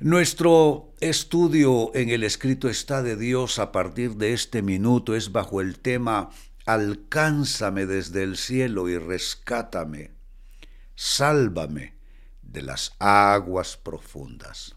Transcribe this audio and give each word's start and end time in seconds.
Nuestro 0.00 0.92
estudio 1.00 1.90
en 1.94 2.10
el 2.10 2.24
escrito 2.24 2.68
está 2.68 3.02
de 3.02 3.16
Dios 3.16 3.58
a 3.58 3.72
partir 3.72 4.16
de 4.16 4.34
este 4.34 4.60
minuto 4.60 5.14
es 5.14 5.32
bajo 5.32 5.62
el 5.62 5.78
tema 5.78 6.28
Alcánzame 6.66 7.86
desde 7.86 8.22
el 8.22 8.36
cielo 8.36 8.88
y 8.88 8.98
rescátame, 8.98 10.10
sálvame 10.94 11.94
de 12.42 12.62
las 12.62 12.94
aguas 12.98 13.78
profundas. 13.78 14.76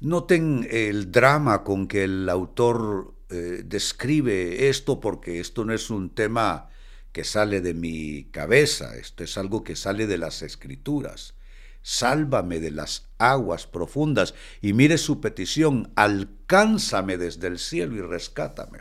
Noten 0.00 0.66
el 0.70 1.12
drama 1.12 1.62
con 1.62 1.86
que 1.86 2.04
el 2.04 2.28
autor 2.28 3.14
eh, 3.28 3.62
describe 3.64 4.68
esto 4.68 4.98
porque 4.98 5.38
esto 5.38 5.64
no 5.64 5.72
es 5.72 5.90
un 5.90 6.10
tema 6.10 6.70
que 7.12 7.24
sale 7.24 7.60
de 7.60 7.74
mi 7.74 8.24
cabeza, 8.30 8.96
esto 8.96 9.24
es 9.24 9.36
algo 9.36 9.64
que 9.64 9.76
sale 9.76 10.06
de 10.06 10.18
las 10.18 10.42
escrituras 10.42 11.34
sálvame 11.82 12.60
de 12.60 12.70
las 12.70 13.08
aguas 13.18 13.66
profundas. 13.66 14.34
Y 14.60 14.72
mire 14.72 14.98
su 14.98 15.20
petición, 15.20 15.92
alcánzame 15.96 17.16
desde 17.16 17.48
el 17.48 17.58
cielo 17.58 17.96
y 17.96 18.02
rescátame. 18.02 18.80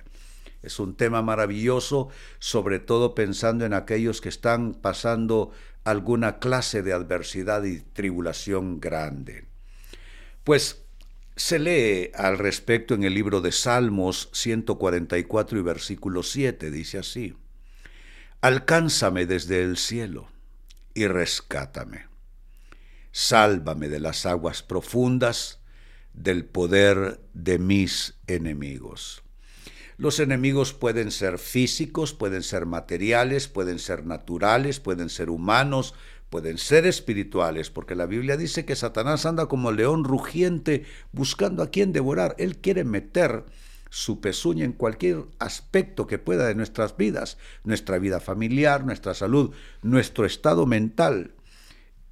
Es 0.61 0.79
un 0.79 0.95
tema 0.95 1.21
maravilloso, 1.21 2.09
sobre 2.39 2.79
todo 2.79 3.15
pensando 3.15 3.65
en 3.65 3.73
aquellos 3.73 4.19
que 4.19 4.29
están 4.29 4.73
pasando 4.73 5.51
alguna 5.85 6.39
clase 6.39 6.81
de 6.81 6.91
adversidad 6.91 7.63
y 7.63 7.79
tribulación 7.79 8.81
grande. 8.81 9.45
Pues 10.43 10.83
se 11.37 11.59
lee 11.59 12.11
al 12.13 12.37
respecto 12.37 12.93
en 12.93 13.05
el 13.05 13.13
libro 13.13 13.39
de 13.39 13.53
Salmos 13.53 14.29
144 14.33 15.57
y 15.57 15.61
versículo 15.61 16.23
7, 16.23 16.69
dice 16.69 16.97
así, 16.97 17.35
Alcánzame 18.41 19.25
desde 19.25 19.63
el 19.63 19.77
cielo 19.77 20.27
y 20.93 21.07
rescátame 21.07 22.09
sálvame 23.11 23.89
de 23.89 23.99
las 23.99 24.25
aguas 24.25 24.63
profundas, 24.63 25.59
del 26.13 26.45
poder 26.45 27.19
de 27.33 27.59
mis 27.59 28.15
enemigos. 28.27 29.23
Los 29.97 30.19
enemigos 30.19 30.73
pueden 30.73 31.11
ser 31.11 31.37
físicos, 31.37 32.13
pueden 32.13 32.43
ser 32.43 32.65
materiales, 32.65 33.47
pueden 33.47 33.79
ser 33.79 34.05
naturales, 34.05 34.79
pueden 34.79 35.09
ser 35.09 35.29
humanos, 35.29 35.93
pueden 36.29 36.57
ser 36.57 36.85
espirituales, 36.85 37.69
porque 37.69 37.95
la 37.95 38.05
Biblia 38.05 38.37
dice 38.37 38.65
que 38.65 38.75
Satanás 38.75 39.25
anda 39.25 39.47
como 39.47 39.71
león 39.71 40.03
rugiente 40.03 40.85
buscando 41.11 41.63
a 41.63 41.69
quien 41.69 41.91
devorar. 41.91 42.35
Él 42.37 42.57
quiere 42.57 42.85
meter 42.85 43.43
su 43.89 44.21
pezuña 44.21 44.65
en 44.65 44.73
cualquier 44.73 45.25
aspecto 45.39 46.07
que 46.07 46.19
pueda 46.19 46.47
de 46.47 46.55
nuestras 46.55 46.95
vidas, 46.95 47.37
nuestra 47.63 47.97
vida 47.97 48.19
familiar, 48.19 48.85
nuestra 48.85 49.13
salud, 49.13 49.53
nuestro 49.81 50.25
estado 50.25 50.65
mental. 50.65 51.33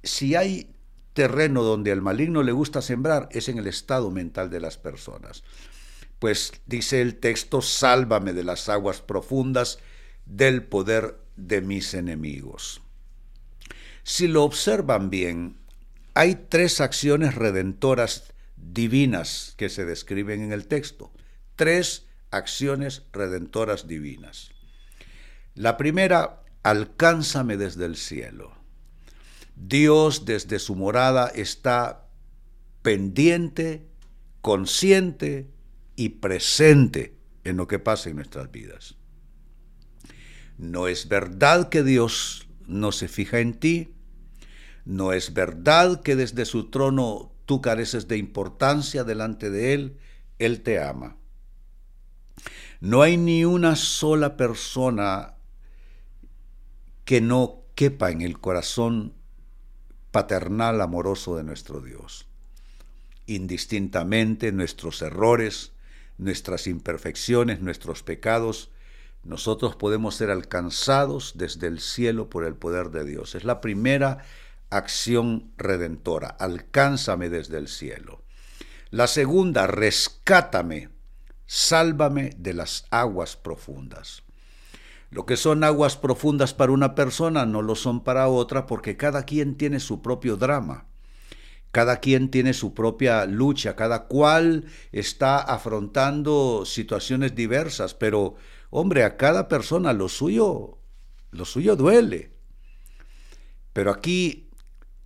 Si 0.02 0.34
hay 0.34 0.74
terreno 1.18 1.64
donde 1.64 1.90
al 1.90 2.00
maligno 2.00 2.44
le 2.44 2.52
gusta 2.52 2.80
sembrar 2.80 3.28
es 3.32 3.48
en 3.48 3.58
el 3.58 3.66
estado 3.66 4.12
mental 4.12 4.50
de 4.50 4.60
las 4.60 4.78
personas. 4.78 5.42
Pues 6.20 6.52
dice 6.66 7.00
el 7.00 7.16
texto, 7.16 7.60
sálvame 7.60 8.32
de 8.32 8.44
las 8.44 8.68
aguas 8.68 9.00
profundas, 9.02 9.80
del 10.26 10.62
poder 10.62 11.18
de 11.36 11.60
mis 11.60 11.94
enemigos. 11.94 12.82
Si 14.04 14.28
lo 14.28 14.44
observan 14.44 15.10
bien, 15.10 15.56
hay 16.14 16.46
tres 16.48 16.80
acciones 16.80 17.34
redentoras 17.34 18.32
divinas 18.56 19.54
que 19.56 19.68
se 19.70 19.84
describen 19.84 20.40
en 20.42 20.52
el 20.52 20.68
texto. 20.68 21.12
Tres 21.58 22.06
acciones 22.30 23.02
redentoras 23.12 23.88
divinas. 23.88 24.52
La 25.56 25.76
primera, 25.76 26.44
alcánzame 26.62 27.56
desde 27.56 27.84
el 27.84 27.96
cielo. 27.96 28.52
Dios 29.56 30.24
desde 30.24 30.60
su 30.60 30.76
morada 30.76 31.26
está 31.26 32.06
pendiente, 32.82 33.88
consciente 34.40 35.50
y 35.96 36.10
presente 36.10 37.16
en 37.42 37.56
lo 37.56 37.66
que 37.66 37.80
pasa 37.80 38.08
en 38.08 38.14
nuestras 38.14 38.52
vidas. 38.52 38.94
No 40.58 40.86
es 40.86 41.08
verdad 41.08 41.70
que 41.70 41.82
Dios 41.82 42.46
no 42.68 42.92
se 42.92 43.08
fija 43.08 43.40
en 43.40 43.54
ti, 43.54 43.96
no 44.84 45.12
es 45.12 45.34
verdad 45.34 46.02
que 46.02 46.14
desde 46.14 46.44
su 46.44 46.70
trono 46.70 47.32
tú 47.46 47.60
careces 47.60 48.06
de 48.06 48.16
importancia 48.16 49.02
delante 49.02 49.50
de 49.50 49.74
Él, 49.74 49.98
Él 50.38 50.62
te 50.62 50.80
ama. 50.80 51.17
No 52.80 53.02
hay 53.02 53.16
ni 53.16 53.44
una 53.44 53.76
sola 53.76 54.36
persona 54.36 55.34
que 57.04 57.20
no 57.20 57.62
quepa 57.74 58.10
en 58.10 58.22
el 58.22 58.38
corazón 58.38 59.14
paternal 60.10 60.80
amoroso 60.80 61.36
de 61.36 61.44
nuestro 61.44 61.80
Dios. 61.80 62.26
Indistintamente 63.26 64.52
nuestros 64.52 65.02
errores, 65.02 65.72
nuestras 66.16 66.66
imperfecciones, 66.66 67.60
nuestros 67.60 68.02
pecados, 68.02 68.70
nosotros 69.22 69.76
podemos 69.76 70.14
ser 70.14 70.30
alcanzados 70.30 71.34
desde 71.36 71.66
el 71.66 71.80
cielo 71.80 72.30
por 72.30 72.44
el 72.44 72.54
poder 72.54 72.90
de 72.90 73.04
Dios. 73.04 73.34
Es 73.34 73.44
la 73.44 73.60
primera 73.60 74.18
acción 74.70 75.52
redentora. 75.56 76.28
Alcánzame 76.28 77.28
desde 77.28 77.58
el 77.58 77.68
cielo. 77.68 78.22
La 78.90 79.06
segunda, 79.06 79.66
rescátame, 79.66 80.88
sálvame 81.48 82.30
de 82.36 82.52
las 82.52 82.84
aguas 82.90 83.36
profundas. 83.36 84.22
Lo 85.10 85.24
que 85.24 85.38
son 85.38 85.64
aguas 85.64 85.96
profundas 85.96 86.52
para 86.52 86.72
una 86.72 86.94
persona 86.94 87.46
no 87.46 87.62
lo 87.62 87.74
son 87.74 88.04
para 88.04 88.28
otra 88.28 88.66
porque 88.66 88.98
cada 88.98 89.24
quien 89.24 89.56
tiene 89.56 89.80
su 89.80 90.02
propio 90.02 90.36
drama. 90.36 90.86
Cada 91.72 92.00
quien 92.00 92.30
tiene 92.30 92.52
su 92.52 92.74
propia 92.74 93.24
lucha, 93.24 93.76
cada 93.76 94.06
cual 94.06 94.66
está 94.92 95.38
afrontando 95.38 96.64
situaciones 96.66 97.34
diversas, 97.34 97.94
pero 97.94 98.36
hombre, 98.70 99.04
a 99.04 99.16
cada 99.16 99.48
persona 99.48 99.92
lo 99.92 100.08
suyo, 100.08 100.78
lo 101.30 101.44
suyo 101.44 101.76
duele. 101.76 102.32
Pero 103.72 103.90
aquí 103.90 104.50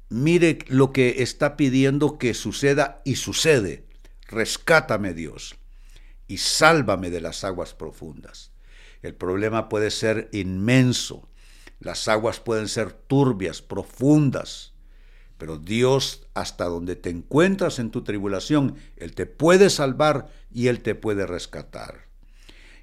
mire 0.08 0.58
lo 0.68 0.92
que 0.92 1.22
está 1.22 1.56
pidiendo 1.56 2.18
que 2.18 2.34
suceda 2.34 3.00
y 3.04 3.16
sucede. 3.16 3.86
Rescátame 4.28 5.14
Dios 5.14 5.56
y 6.28 6.38
sálvame 6.38 7.10
de 7.10 7.20
las 7.20 7.44
aguas 7.44 7.74
profundas. 7.74 8.52
El 9.02 9.14
problema 9.14 9.68
puede 9.68 9.90
ser 9.90 10.28
inmenso, 10.32 11.28
las 11.80 12.06
aguas 12.08 12.40
pueden 12.40 12.68
ser 12.68 12.92
turbias, 12.92 13.60
profundas, 13.62 14.72
pero 15.42 15.58
Dios, 15.58 16.28
hasta 16.34 16.66
donde 16.66 16.94
te 16.94 17.10
encuentras 17.10 17.80
en 17.80 17.90
tu 17.90 18.04
tribulación, 18.04 18.76
Él 18.96 19.14
te 19.14 19.26
puede 19.26 19.70
salvar 19.70 20.28
y 20.52 20.68
Él 20.68 20.82
te 20.82 20.94
puede 20.94 21.26
rescatar. 21.26 22.06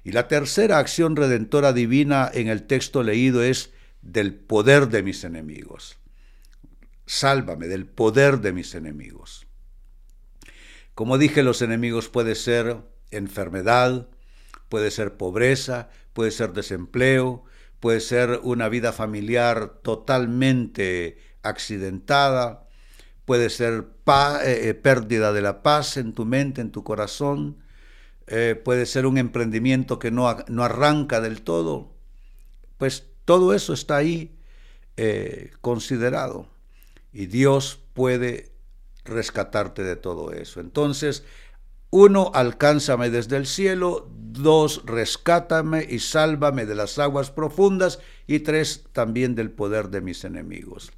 Y 0.04 0.12
la 0.12 0.28
tercera 0.28 0.78
acción 0.78 1.16
redentora 1.16 1.72
divina 1.72 2.30
en 2.32 2.48
el 2.48 2.66
texto 2.66 3.02
leído 3.02 3.42
es 3.42 3.70
del 4.02 4.34
poder 4.34 4.88
de 4.88 5.02
mis 5.02 5.24
enemigos. 5.24 5.98
Sálvame 7.06 7.66
del 7.66 7.86
poder 7.86 8.40
de 8.40 8.52
mis 8.52 8.74
enemigos. 8.74 9.46
Como 10.94 11.16
dije, 11.16 11.42
los 11.42 11.62
enemigos 11.62 12.10
puede 12.10 12.34
ser 12.34 12.82
enfermedad, 13.10 14.08
puede 14.68 14.90
ser 14.90 15.16
pobreza, 15.16 15.88
puede 16.12 16.30
ser 16.30 16.52
desempleo, 16.52 17.44
puede 17.80 18.00
ser 18.00 18.40
una 18.42 18.68
vida 18.68 18.92
familiar 18.92 19.80
totalmente 19.82 21.18
accidentada, 21.42 22.68
puede 23.24 23.50
ser 23.50 23.86
eh, 24.44 24.68
eh, 24.68 24.74
pérdida 24.74 25.32
de 25.32 25.40
la 25.40 25.62
paz 25.62 25.96
en 25.96 26.12
tu 26.12 26.24
mente, 26.24 26.60
en 26.60 26.70
tu 26.70 26.84
corazón, 26.84 27.58
eh, 28.26 28.60
puede 28.62 28.86
ser 28.86 29.06
un 29.06 29.18
emprendimiento 29.18 29.98
que 29.98 30.10
no, 30.10 30.36
no, 30.48 30.64
arranca 30.64 31.20
del 31.20 31.42
todo. 31.42 31.94
Pues 32.76 33.06
todo 33.24 33.54
eso 33.54 33.72
está 33.72 33.96
ahí 33.96 34.36
considerado 35.62 36.50
y 37.10 37.24
Dios 37.24 37.80
puede 37.94 38.52
rescatarte 39.04 39.82
de 39.82 39.96
todo 39.96 40.32
eso. 40.32 40.60
Entonces, 40.60 41.24
uno, 41.90 42.30
alcánzame 42.34 43.10
desde 43.10 43.36
el 43.36 43.46
cielo. 43.46 44.08
Dos, 44.12 44.82
rescátame 44.86 45.86
y 45.88 45.98
sálvame 45.98 46.64
de 46.64 46.76
las 46.76 46.98
aguas 46.98 47.30
profundas. 47.30 47.98
Y 48.26 48.40
tres, 48.40 48.84
también 48.92 49.34
del 49.34 49.50
poder 49.50 49.90
de 49.90 50.00
mis 50.00 50.24
enemigos. 50.24 50.92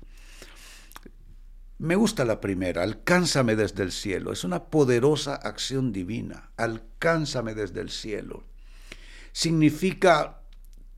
Me 1.78 1.96
gusta 1.96 2.24
la 2.24 2.40
primera, 2.40 2.82
alcánzame 2.82 3.56
desde 3.56 3.82
el 3.82 3.90
cielo. 3.90 4.32
Es 4.32 4.44
una 4.44 4.64
poderosa 4.64 5.34
acción 5.34 5.92
divina. 5.92 6.50
Alcánzame 6.56 7.54
desde 7.54 7.80
el 7.80 7.90
cielo. 7.90 8.44
Significa 9.32 10.42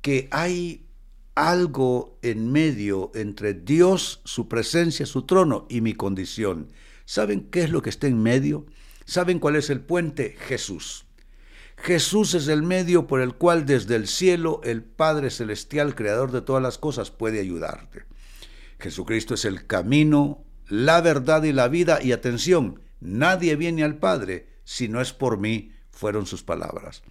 que 0.03 0.29
hay 0.33 0.89
algo 1.37 2.19
en 2.23 2.53
medio 2.53 3.13
entre 3.15 3.55
Dios, 3.55 4.21
su 4.25 4.49
presencia, 4.49 5.07
su 5.07 5.23
trono 5.23 5.67
y 5.71 5.81
mi 5.81 5.95
condición. 5.95 6.69
¿Saben 7.07 7.49
qué 7.51 7.63
es 7.63 7.71
lo 7.71 7.81
que 7.81 7.91
está 7.91 8.07
en 8.09 8.23
medio? 8.23 8.67
¿Saben 9.05 9.39
cuál 9.39 9.57
es 9.57 9.71
el 9.71 9.81
puente? 9.81 10.37
Jesús. 10.39 11.07
Jesús 11.77 12.35
es 12.35 12.49
el 12.49 12.63
medio 12.63 13.07
por 13.07 13.21
el 13.21 13.35
cual 13.35 13.67
desde 13.67 13.97
el 13.97 14.09
cielo 14.09 14.61
el 14.65 14.83
Padre 14.83 15.31
Celestial, 15.31 15.95
Creador 15.95 16.33
de 16.33 16.41
todas 16.41 16.63
las 16.63 16.79
cosas, 16.79 17.11
puede 17.11 17.41
ayudarte. 17.41 18.05
Jesucristo 18.79 19.35
es 19.35 19.45
el 19.45 19.67
camino, 19.67 20.45
la 20.69 21.01
verdad 21.01 21.43
y 21.43 21.53
la 21.53 21.69
vida. 21.69 22.03
Y 22.03 22.13
atención, 22.13 22.81
nadie 23.01 23.57
viene 23.57 23.85
al 23.85 23.99
Padre 23.99 24.49
si 24.65 24.89
no 24.89 25.01
es 25.01 25.13
por 25.13 25.39
mí, 25.39 25.73
fueron 25.91 26.27
sus 26.27 26.43
palabras. 26.43 27.03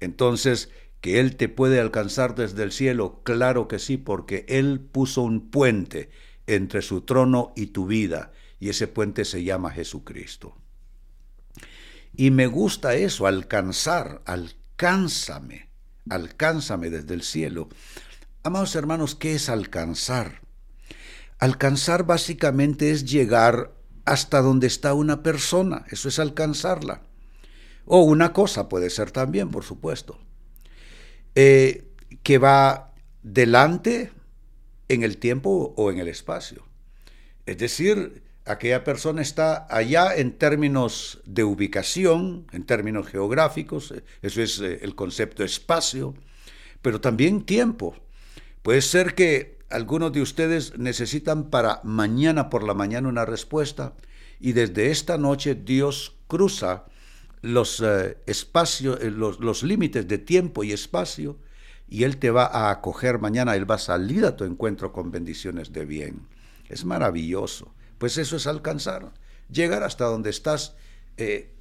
Entonces, 0.00 0.70
que 1.00 1.18
Él 1.18 1.36
te 1.36 1.48
puede 1.48 1.80
alcanzar 1.80 2.34
desde 2.34 2.62
el 2.62 2.72
cielo, 2.72 3.22
claro 3.24 3.68
que 3.68 3.78
sí, 3.78 3.96
porque 3.96 4.44
Él 4.48 4.80
puso 4.80 5.22
un 5.22 5.50
puente 5.50 6.10
entre 6.46 6.82
su 6.82 7.02
trono 7.02 7.52
y 7.56 7.68
tu 7.68 7.86
vida, 7.86 8.32
y 8.58 8.68
ese 8.68 8.86
puente 8.86 9.24
se 9.24 9.42
llama 9.44 9.70
Jesucristo. 9.70 10.56
Y 12.14 12.30
me 12.30 12.46
gusta 12.46 12.94
eso, 12.94 13.26
alcanzar, 13.26 14.22
alcánzame, 14.24 15.70
alcánzame 16.08 16.90
desde 16.90 17.14
el 17.14 17.22
cielo. 17.22 17.68
Amados 18.42 18.74
hermanos, 18.74 19.14
¿qué 19.14 19.34
es 19.34 19.48
alcanzar? 19.48 20.40
Alcanzar 21.38 22.04
básicamente 22.04 22.90
es 22.90 23.04
llegar 23.04 23.72
hasta 24.04 24.40
donde 24.40 24.66
está 24.66 24.94
una 24.94 25.22
persona, 25.22 25.84
eso 25.90 26.08
es 26.08 26.18
alcanzarla. 26.18 27.02
O 27.86 28.02
una 28.02 28.32
cosa 28.32 28.68
puede 28.68 28.90
ser 28.90 29.10
también, 29.10 29.50
por 29.50 29.64
supuesto, 29.64 30.18
eh, 31.34 31.88
que 32.22 32.38
va 32.38 32.92
delante 33.22 34.12
en 34.88 35.02
el 35.02 35.18
tiempo 35.18 35.74
o 35.76 35.90
en 35.90 35.98
el 35.98 36.08
espacio. 36.08 36.64
Es 37.46 37.58
decir, 37.58 38.22
aquella 38.50 38.84
persona 38.84 39.22
está 39.22 39.66
allá 39.70 40.14
en 40.16 40.32
términos 40.32 41.20
de 41.24 41.44
ubicación, 41.44 42.46
en 42.52 42.64
términos 42.64 43.06
geográficos, 43.06 43.94
eso 44.22 44.42
es 44.42 44.60
eh, 44.60 44.80
el 44.82 44.94
concepto 44.94 45.44
espacio, 45.44 46.14
pero 46.82 47.00
también 47.00 47.42
tiempo. 47.42 47.96
Puede 48.62 48.82
ser 48.82 49.14
que 49.14 49.58
algunos 49.70 50.12
de 50.12 50.22
ustedes 50.22 50.78
necesitan 50.78 51.50
para 51.50 51.80
mañana 51.84 52.50
por 52.50 52.62
la 52.64 52.74
mañana 52.74 53.08
una 53.08 53.24
respuesta 53.24 53.94
y 54.40 54.52
desde 54.52 54.90
esta 54.90 55.16
noche 55.16 55.54
Dios 55.54 56.16
cruza 56.26 56.84
los 57.42 57.80
eh, 57.80 58.18
espacios, 58.26 58.98
eh, 59.00 59.10
los, 59.10 59.62
límites 59.62 60.06
de 60.08 60.18
tiempo 60.18 60.64
y 60.64 60.72
espacio 60.72 61.38
y 61.88 62.04
Él 62.04 62.18
te 62.18 62.30
va 62.30 62.46
a 62.46 62.70
acoger 62.70 63.18
mañana, 63.18 63.56
Él 63.56 63.70
va 63.70 63.76
a 63.76 63.78
salir 63.78 64.24
a 64.24 64.36
tu 64.36 64.44
encuentro 64.44 64.92
con 64.92 65.10
bendiciones 65.10 65.72
de 65.72 65.84
bien. 65.84 66.26
Es 66.68 66.84
maravilloso. 66.84 67.74
Pues 68.00 68.16
eso 68.16 68.36
es 68.36 68.46
alcanzar, 68.46 69.12
llegar 69.50 69.82
hasta 69.82 70.06
donde 70.06 70.30
estás 70.30 70.74
eh, 71.18 71.52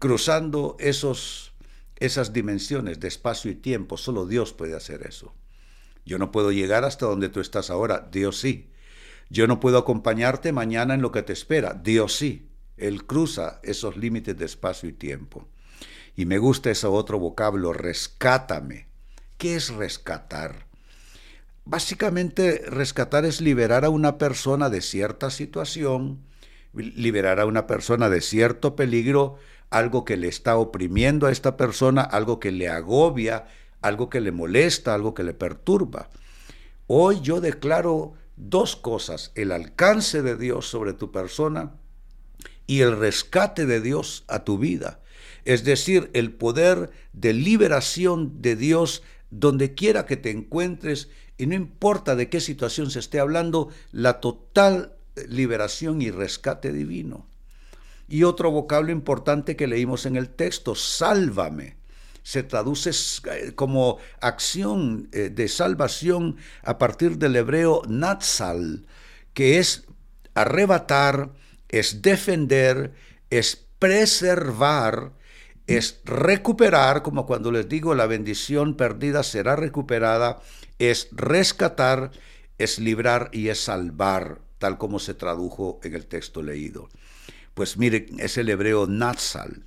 cruzando 0.00 0.76
esos, 0.80 1.54
esas 1.94 2.32
dimensiones 2.32 2.98
de 2.98 3.06
espacio 3.06 3.52
y 3.52 3.54
tiempo. 3.54 3.96
Solo 3.96 4.26
Dios 4.26 4.52
puede 4.52 4.74
hacer 4.74 5.06
eso. 5.06 5.32
Yo 6.04 6.18
no 6.18 6.32
puedo 6.32 6.50
llegar 6.50 6.82
hasta 6.84 7.06
donde 7.06 7.28
tú 7.28 7.38
estás 7.38 7.70
ahora, 7.70 8.08
Dios 8.10 8.40
sí. 8.40 8.72
Yo 9.30 9.46
no 9.46 9.60
puedo 9.60 9.78
acompañarte 9.78 10.50
mañana 10.50 10.94
en 10.94 11.02
lo 11.02 11.12
que 11.12 11.22
te 11.22 11.32
espera, 11.32 11.74
Dios 11.74 12.16
sí. 12.16 12.50
Él 12.76 13.06
cruza 13.06 13.60
esos 13.62 13.96
límites 13.96 14.36
de 14.36 14.46
espacio 14.46 14.88
y 14.88 14.92
tiempo. 14.92 15.46
Y 16.16 16.26
me 16.26 16.38
gusta 16.38 16.72
ese 16.72 16.88
otro 16.88 17.20
vocablo, 17.20 17.72
rescátame. 17.72 18.88
¿Qué 19.38 19.54
es 19.54 19.72
rescatar? 19.72 20.66
Básicamente, 21.64 22.62
rescatar 22.66 23.24
es 23.24 23.40
liberar 23.40 23.84
a 23.84 23.90
una 23.90 24.18
persona 24.18 24.68
de 24.68 24.82
cierta 24.82 25.30
situación, 25.30 26.20
liberar 26.74 27.40
a 27.40 27.46
una 27.46 27.66
persona 27.66 28.10
de 28.10 28.20
cierto 28.20 28.76
peligro, 28.76 29.38
algo 29.70 30.04
que 30.04 30.18
le 30.18 30.28
está 30.28 30.56
oprimiendo 30.56 31.26
a 31.26 31.32
esta 31.32 31.56
persona, 31.56 32.02
algo 32.02 32.38
que 32.38 32.52
le 32.52 32.68
agobia, 32.68 33.46
algo 33.80 34.10
que 34.10 34.20
le 34.20 34.30
molesta, 34.30 34.94
algo 34.94 35.14
que 35.14 35.24
le 35.24 35.32
perturba. 35.32 36.10
Hoy 36.86 37.20
yo 37.22 37.40
declaro 37.40 38.12
dos 38.36 38.76
cosas, 38.76 39.32
el 39.34 39.50
alcance 39.50 40.22
de 40.22 40.36
Dios 40.36 40.66
sobre 40.66 40.92
tu 40.92 41.12
persona 41.12 41.72
y 42.66 42.82
el 42.82 42.96
rescate 42.96 43.64
de 43.64 43.80
Dios 43.80 44.24
a 44.28 44.44
tu 44.44 44.58
vida. 44.58 45.00
Es 45.46 45.64
decir, 45.64 46.10
el 46.12 46.32
poder 46.32 46.90
de 47.12 47.32
liberación 47.32 48.42
de 48.42 48.56
Dios 48.56 49.02
donde 49.30 49.74
quiera 49.74 50.06
que 50.06 50.16
te 50.16 50.30
encuentres 50.30 51.08
y 51.38 51.46
no 51.46 51.54
importa 51.54 52.16
de 52.16 52.28
qué 52.28 52.40
situación 52.40 52.90
se 52.90 53.00
esté 53.00 53.20
hablando, 53.20 53.68
la 53.92 54.20
total 54.20 54.96
liberación 55.28 56.02
y 56.02 56.10
rescate 56.10 56.72
divino. 56.72 57.26
Y 58.08 58.24
otro 58.24 58.50
vocablo 58.50 58.92
importante 58.92 59.56
que 59.56 59.66
leímos 59.66 60.06
en 60.06 60.16
el 60.16 60.28
texto, 60.28 60.74
sálvame 60.74 61.76
se 62.24 62.42
traduce 62.42 62.90
eh, 63.30 63.52
como 63.54 63.98
acción 64.20 65.08
eh, 65.12 65.28
de 65.28 65.46
salvación 65.46 66.38
a 66.62 66.78
partir 66.78 67.18
del 67.18 67.36
hebreo 67.36 67.82
natsal, 67.86 68.86
que 69.34 69.58
es 69.58 69.84
arrebatar, 70.34 71.32
es 71.68 72.00
defender, 72.00 72.94
es 73.30 73.66
preservar, 73.78 75.12
es 75.66 76.00
recuperar, 76.04 77.02
como 77.02 77.26
cuando 77.26 77.50
les 77.50 77.68
digo 77.68 77.94
la 77.94 78.06
bendición 78.06 78.76
perdida 78.76 79.22
será 79.22 79.56
recuperada, 79.56 80.40
es 80.78 81.08
rescatar, 81.12 82.10
es 82.58 82.78
librar 82.78 83.30
y 83.32 83.48
es 83.48 83.60
salvar, 83.60 84.40
tal 84.58 84.78
como 84.78 84.98
se 84.98 85.14
tradujo 85.14 85.80
en 85.82 85.94
el 85.94 86.06
texto 86.06 86.42
leído. 86.42 86.88
Pues 87.54 87.76
miren, 87.76 88.18
es 88.18 88.36
el 88.36 88.48
hebreo 88.48 88.86
natsal. 88.86 89.64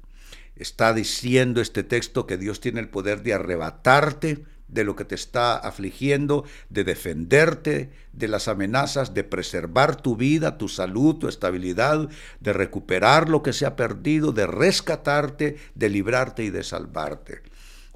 Está 0.56 0.94
diciendo 0.94 1.62
este 1.62 1.84
texto 1.84 2.26
que 2.28 2.38
Dios 2.38 2.60
tiene 2.60 2.80
el 2.80 2.90
poder 2.90 3.24
de 3.24 3.34
arrebatarte 3.34 4.44
de 4.68 4.84
lo 4.84 4.96
que 4.96 5.06
te 5.06 5.16
está 5.16 5.56
afligiendo, 5.56 6.44
de 6.70 6.84
defenderte 6.84 7.92
de 8.14 8.28
las 8.28 8.48
amenazas, 8.48 9.14
de 9.14 9.24
preservar 9.24 10.02
tu 10.02 10.16
vida, 10.16 10.58
tu 10.58 10.68
salud, 10.68 11.16
tu 11.16 11.28
estabilidad, 11.28 12.10
de 12.40 12.54
recuperar 12.54 13.30
lo 13.30 13.44
que 13.44 13.54
se 13.54 13.66
ha 13.66 13.76
perdido, 13.76 14.32
de 14.32 14.48
rescatarte, 14.48 15.58
de 15.76 15.90
librarte 15.90 16.44
y 16.44 16.50
de 16.50 16.64
salvarte. 16.64 17.44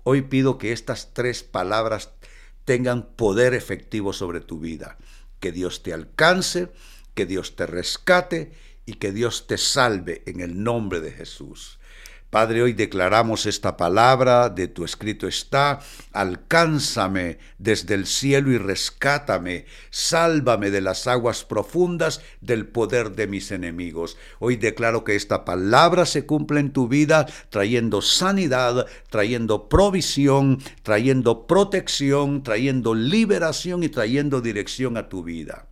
Hoy 0.03 0.21
pido 0.23 0.57
que 0.57 0.71
estas 0.71 1.13
tres 1.13 1.43
palabras 1.43 2.11
tengan 2.65 3.07
poder 3.15 3.53
efectivo 3.53 4.13
sobre 4.13 4.39
tu 4.39 4.59
vida. 4.59 4.97
Que 5.39 5.51
Dios 5.51 5.83
te 5.83 5.93
alcance, 5.93 6.69
que 7.13 7.25
Dios 7.25 7.55
te 7.55 7.65
rescate 7.65 8.51
y 8.85 8.93
que 8.93 9.11
Dios 9.11 9.47
te 9.47 9.57
salve 9.57 10.23
en 10.25 10.39
el 10.39 10.63
nombre 10.63 11.01
de 11.01 11.11
Jesús. 11.11 11.79
Padre, 12.31 12.61
hoy 12.61 12.71
declaramos 12.71 13.45
esta 13.45 13.75
palabra, 13.75 14.47
de 14.47 14.69
tu 14.69 14.85
escrito 14.85 15.27
está, 15.27 15.81
alcánzame 16.13 17.39
desde 17.57 17.93
el 17.93 18.05
cielo 18.05 18.53
y 18.53 18.57
rescátame, 18.57 19.65
sálvame 19.89 20.71
de 20.71 20.79
las 20.79 21.07
aguas 21.07 21.43
profundas 21.43 22.21
del 22.39 22.67
poder 22.67 23.17
de 23.17 23.27
mis 23.27 23.51
enemigos. 23.51 24.15
Hoy 24.39 24.55
declaro 24.55 25.03
que 25.03 25.17
esta 25.17 25.43
palabra 25.43 26.05
se 26.05 26.25
cumple 26.25 26.61
en 26.61 26.71
tu 26.71 26.87
vida, 26.87 27.25
trayendo 27.49 28.01
sanidad, 28.01 28.87
trayendo 29.09 29.67
provisión, 29.67 30.59
trayendo 30.83 31.47
protección, 31.47 32.43
trayendo 32.43 32.95
liberación 32.95 33.83
y 33.83 33.89
trayendo 33.89 34.39
dirección 34.39 34.95
a 34.95 35.09
tu 35.09 35.21
vida. 35.21 35.67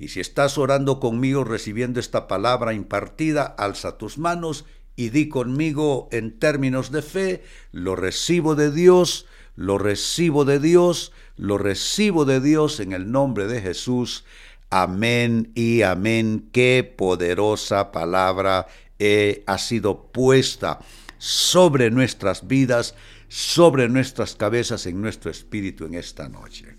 Y 0.00 0.08
si 0.08 0.18
estás 0.18 0.58
orando 0.58 0.98
conmigo 0.98 1.44
recibiendo 1.44 2.00
esta 2.00 2.26
palabra 2.26 2.74
impartida, 2.74 3.44
alza 3.56 3.98
tus 3.98 4.18
manos 4.18 4.64
di 4.96 5.28
conmigo 5.28 6.08
en 6.12 6.38
términos 6.38 6.90
de 6.90 7.02
fe, 7.02 7.44
lo 7.72 7.96
recibo 7.96 8.54
de 8.54 8.70
Dios, 8.70 9.26
lo 9.56 9.78
recibo 9.78 10.44
de 10.44 10.58
Dios, 10.58 11.12
lo 11.36 11.58
recibo 11.58 12.24
de 12.24 12.40
Dios 12.40 12.80
en 12.80 12.92
el 12.92 13.10
nombre 13.10 13.46
de 13.46 13.60
Jesús. 13.60 14.24
Amén 14.70 15.52
y 15.54 15.82
amén. 15.82 16.48
Qué 16.52 16.90
poderosa 16.96 17.92
palabra 17.92 18.66
ha 19.46 19.58
sido 19.58 20.06
puesta 20.12 20.78
sobre 21.18 21.90
nuestras 21.90 22.46
vidas, 22.46 22.94
sobre 23.28 23.88
nuestras 23.88 24.34
cabezas, 24.34 24.86
en 24.86 25.00
nuestro 25.00 25.30
espíritu 25.30 25.86
en 25.86 25.94
esta 25.94 26.28
noche. 26.28 26.73